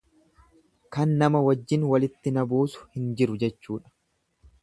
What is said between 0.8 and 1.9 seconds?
Kan nama wajjin